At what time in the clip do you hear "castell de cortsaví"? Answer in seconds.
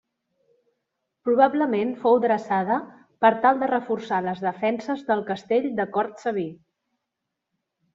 5.33-6.53